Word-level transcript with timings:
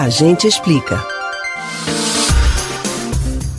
A 0.00 0.08
gente 0.08 0.46
explica. 0.46 1.04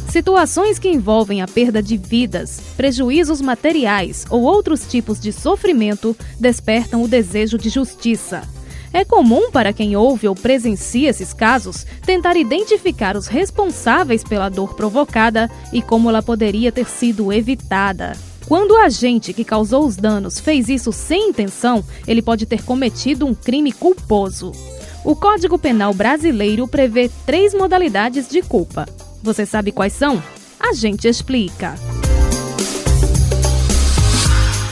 Situações 0.07 0.79
que 0.79 0.87
envolvem 0.87 1.41
a 1.41 1.47
perda 1.49 1.83
de 1.83 1.97
vidas, 1.97 2.61
prejuízos 2.77 3.41
materiais 3.41 4.25
ou 4.29 4.43
outros 4.43 4.87
tipos 4.87 5.19
de 5.19 5.33
sofrimento 5.33 6.15
despertam 6.39 7.03
o 7.03 7.09
desejo 7.09 7.57
de 7.57 7.67
justiça. 7.67 8.43
É 8.93 9.03
comum 9.03 9.51
para 9.51 9.73
quem 9.73 9.97
ouve 9.97 10.29
ou 10.29 10.33
presencia 10.33 11.09
esses 11.09 11.33
casos 11.33 11.85
tentar 12.05 12.37
identificar 12.37 13.17
os 13.17 13.27
responsáveis 13.27 14.23
pela 14.23 14.47
dor 14.47 14.75
provocada 14.75 15.51
e 15.73 15.81
como 15.81 16.07
ela 16.07 16.23
poderia 16.23 16.71
ter 16.71 16.87
sido 16.87 17.33
evitada. 17.33 18.15
Quando 18.47 18.71
o 18.71 18.77
agente 18.77 19.33
que 19.33 19.43
causou 19.43 19.85
os 19.85 19.97
danos 19.97 20.39
fez 20.39 20.69
isso 20.69 20.93
sem 20.93 21.31
intenção, 21.31 21.83
ele 22.07 22.21
pode 22.21 22.45
ter 22.45 22.63
cometido 22.63 23.25
um 23.25 23.35
crime 23.35 23.73
culposo. 23.73 24.53
O 25.03 25.15
Código 25.15 25.57
Penal 25.57 25.93
brasileiro 25.93 26.67
prevê 26.67 27.09
três 27.25 27.53
modalidades 27.53 28.27
de 28.27 28.41
culpa. 28.41 28.85
Você 29.23 29.45
sabe 29.45 29.71
quais 29.71 29.93
são? 29.93 30.21
A 30.59 30.73
gente 30.73 31.07
explica. 31.07 31.75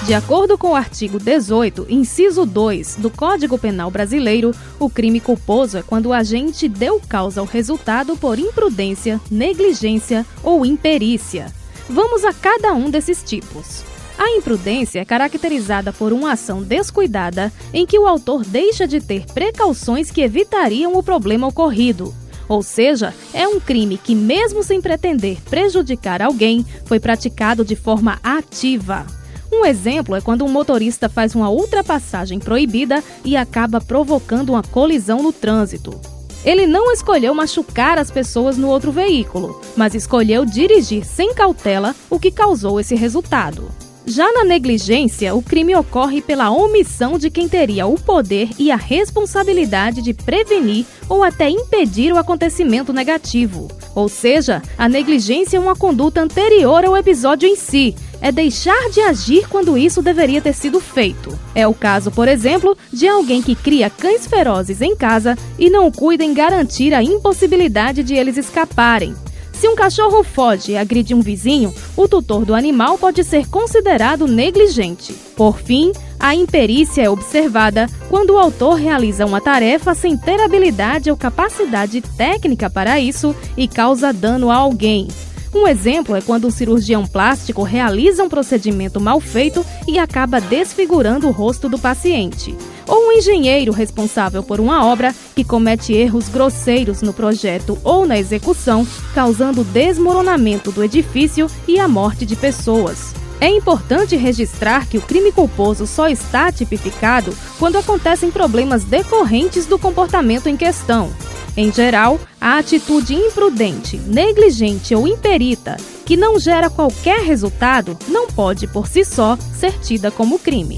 De 0.05 0.13
acordo 0.13 0.57
com 0.57 0.71
o 0.71 0.75
artigo 0.75 1.17
18, 1.17 1.87
inciso 1.89 2.45
2 2.45 2.97
do 2.97 3.09
Código 3.09 3.57
Penal 3.57 3.89
Brasileiro, 3.89 4.53
o 4.79 4.89
crime 4.89 5.19
culposo 5.19 5.77
é 5.77 5.81
quando 5.81 6.07
o 6.07 6.13
agente 6.13 6.67
deu 6.67 7.01
causa 7.07 7.39
ao 7.41 7.45
resultado 7.45 8.15
por 8.15 8.37
imprudência, 8.37 9.19
negligência 9.31 10.25
ou 10.43 10.65
imperícia. 10.65 11.53
Vamos 11.89 12.25
a 12.25 12.33
cada 12.33 12.73
um 12.73 12.89
desses 12.89 13.23
tipos. 13.23 13.83
A 14.17 14.31
imprudência 14.31 14.99
é 14.99 15.05
caracterizada 15.05 15.93
por 15.93 16.11
uma 16.11 16.31
ação 16.31 16.63
descuidada 16.63 17.53
em 17.71 17.85
que 17.85 17.99
o 17.99 18.07
autor 18.07 18.43
deixa 18.43 18.87
de 18.87 18.99
ter 18.99 19.25
precauções 19.27 20.09
que 20.09 20.21
evitariam 20.21 20.95
o 20.95 21.03
problema 21.03 21.47
ocorrido. 21.47 22.13
Ou 22.49 22.63
seja, 22.63 23.13
é 23.33 23.47
um 23.47 23.59
crime 23.59 23.97
que, 23.97 24.15
mesmo 24.15 24.63
sem 24.63 24.81
pretender 24.81 25.37
prejudicar 25.49 26.21
alguém, 26.21 26.65
foi 26.85 26.99
praticado 26.99 27.63
de 27.63 27.75
forma 27.75 28.19
ativa. 28.23 29.05
Um 29.51 29.65
exemplo 29.65 30.15
é 30.15 30.21
quando 30.21 30.43
um 30.43 30.49
motorista 30.49 31.07
faz 31.07 31.35
uma 31.35 31.49
ultrapassagem 31.49 32.39
proibida 32.39 33.03
e 33.23 33.37
acaba 33.37 33.79
provocando 33.79 34.49
uma 34.49 34.63
colisão 34.63 35.21
no 35.21 35.31
trânsito. 35.31 35.99
Ele 36.43 36.65
não 36.65 36.91
escolheu 36.91 37.33
machucar 37.33 37.97
as 37.99 38.09
pessoas 38.09 38.57
no 38.57 38.67
outro 38.67 38.91
veículo, 38.91 39.61
mas 39.75 39.93
escolheu 39.93 40.45
dirigir 40.45 41.05
sem 41.05 41.33
cautela, 41.33 41.95
o 42.09 42.19
que 42.19 42.31
causou 42.31 42.79
esse 42.79 42.95
resultado. 42.95 43.69
Já 44.09 44.31
na 44.31 44.45
negligência, 44.45 45.35
o 45.35 45.41
crime 45.41 45.75
ocorre 45.75 46.21
pela 46.21 46.49
omissão 46.49 47.17
de 47.19 47.29
quem 47.29 47.49
teria 47.49 47.85
o 47.85 47.99
poder 47.99 48.47
e 48.57 48.71
a 48.71 48.77
responsabilidade 48.77 50.01
de 50.01 50.13
prevenir 50.13 50.85
ou 51.09 51.25
até 51.25 51.49
impedir 51.49 52.13
o 52.13 52.17
acontecimento 52.17 52.93
negativo. 52.93 53.67
Ou 53.93 54.07
seja, 54.07 54.61
a 54.77 54.87
negligência 54.87 55.57
é 55.57 55.59
uma 55.59 55.75
conduta 55.75 56.21
anterior 56.21 56.85
ao 56.85 56.95
episódio 56.95 57.49
em 57.49 57.57
si, 57.57 57.93
é 58.21 58.31
deixar 58.31 58.89
de 58.91 59.01
agir 59.01 59.45
quando 59.49 59.77
isso 59.77 60.01
deveria 60.01 60.41
ter 60.41 60.53
sido 60.53 60.79
feito. 60.79 61.37
É 61.53 61.67
o 61.67 61.73
caso, 61.73 62.09
por 62.09 62.29
exemplo, 62.29 62.77
de 62.93 63.09
alguém 63.09 63.41
que 63.41 63.55
cria 63.55 63.89
cães 63.89 64.25
ferozes 64.25 64.81
em 64.81 64.95
casa 64.95 65.37
e 65.59 65.69
não 65.69 65.91
cuida 65.91 66.23
em 66.23 66.33
garantir 66.33 66.93
a 66.93 67.03
impossibilidade 67.03 68.03
de 68.03 68.15
eles 68.15 68.37
escaparem. 68.37 69.13
Se 69.59 69.67
um 69.67 69.75
cachorro 69.75 70.23
foge 70.23 70.73
e 70.73 70.77
agride 70.77 71.15
um 71.15 71.21
vizinho, 71.21 71.73
o 71.95 72.07
tutor 72.07 72.45
do 72.45 72.53
animal 72.53 72.95
pode 72.95 73.23
ser 73.23 73.47
considerado 73.47 74.27
negligente. 74.27 75.13
Por 75.35 75.57
fim, 75.57 75.91
a 76.19 76.35
imperícia 76.35 77.01
é 77.01 77.09
observada 77.09 77.87
quando 78.07 78.31
o 78.31 78.37
autor 78.37 78.75
realiza 78.75 79.25
uma 79.25 79.41
tarefa 79.41 79.95
sem 79.95 80.15
ter 80.15 80.39
habilidade 80.39 81.09
ou 81.09 81.17
capacidade 81.17 82.01
técnica 82.01 82.69
para 82.69 82.99
isso 82.99 83.35
e 83.57 83.67
causa 83.67 84.13
dano 84.13 84.51
a 84.51 84.55
alguém. 84.55 85.07
Um 85.51 85.67
exemplo 85.67 86.15
é 86.15 86.21
quando 86.21 86.45
um 86.45 86.51
cirurgião 86.51 87.07
plástico 87.07 87.63
realiza 87.63 88.23
um 88.23 88.29
procedimento 88.29 89.01
mal 89.01 89.19
feito 89.19 89.65
e 89.87 89.97
acaba 89.97 90.39
desfigurando 90.39 91.27
o 91.27 91.31
rosto 91.31 91.67
do 91.67 91.79
paciente. 91.79 92.55
Ou 92.87 93.07
um 93.07 93.11
engenheiro 93.11 93.71
responsável 93.71 94.41
por 94.41 94.59
uma 94.59 94.85
obra 94.85 95.13
que 95.35 95.43
comete 95.43 95.93
erros 95.93 96.29
grosseiros 96.29 97.01
no 97.01 97.11
projeto 97.11 97.77
ou 97.83 98.07
na 98.07 98.17
execução, 98.17 98.87
causando 99.13 99.63
desmoronamento 99.63 100.71
do 100.71 100.83
edifício 100.83 101.47
e 101.67 101.79
a 101.79 101.87
morte 101.87 102.25
de 102.25 102.35
pessoas. 102.35 103.13
É 103.39 103.49
importante 103.49 104.15
registrar 104.15 104.87
que 104.87 104.97
o 104.97 105.01
crime 105.01 105.31
culposo 105.31 105.85
só 105.85 106.07
está 106.07 106.51
tipificado 106.51 107.35
quando 107.59 107.77
acontecem 107.77 108.31
problemas 108.31 108.83
decorrentes 108.83 109.65
do 109.67 109.77
comportamento 109.77 110.47
em 110.47 110.57
questão. 110.57 111.11
Em 111.55 111.71
geral, 111.71 112.19
a 112.39 112.57
atitude 112.57 113.13
imprudente, 113.13 113.97
negligente 113.97 114.95
ou 114.95 115.07
imperita 115.07 115.77
que 116.05 116.15
não 116.15 116.39
gera 116.39 116.69
qualquer 116.69 117.21
resultado 117.21 117.97
não 118.07 118.27
pode 118.27 118.67
por 118.67 118.87
si 118.87 119.03
só 119.03 119.37
ser 119.53 119.73
tida 119.79 120.09
como 120.09 120.39
crime. 120.39 120.77